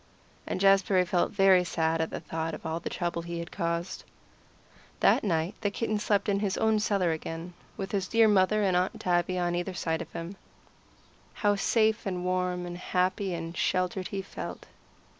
[0.47, 4.03] And Jazbury felt very sad at the thought of all the trouble he had caused.
[4.99, 8.75] That night the kitten slept in his own cellar again, with his dear mother and
[8.75, 10.37] Aunt Tabby, one on either side of him.
[11.45, 14.65] How safe and warm and happy and sheltered he felt.